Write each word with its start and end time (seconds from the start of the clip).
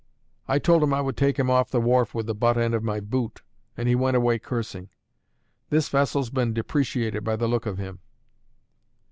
I 0.47 0.57
told 0.57 0.81
him 0.81 0.95
I 0.95 1.01
would 1.01 1.15
take 1.15 1.37
him 1.37 1.47
off 1.51 1.69
the 1.69 1.79
wharf 1.79 2.15
with 2.15 2.25
the 2.25 2.33
butt 2.33 2.57
end 2.57 2.73
of 2.73 2.81
my 2.83 2.99
boot, 2.99 3.43
and 3.77 3.87
he 3.87 3.93
went 3.93 4.17
away 4.17 4.39
cursing. 4.39 4.89
This 5.69 5.89
vessel's 5.89 6.31
been 6.31 6.55
depreciated 6.55 7.23
by 7.23 7.35
the 7.35 7.47
look 7.47 7.67
of 7.67 7.77
him." 7.77 7.99